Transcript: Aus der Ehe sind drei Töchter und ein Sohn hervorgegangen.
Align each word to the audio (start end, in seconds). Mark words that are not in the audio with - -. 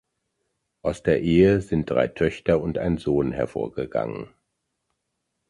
Aus 0.81 1.03
der 1.03 1.21
Ehe 1.21 1.61
sind 1.61 1.91
drei 1.91 2.07
Töchter 2.07 2.59
und 2.59 2.79
ein 2.79 2.97
Sohn 2.97 3.31
hervorgegangen. 3.33 4.29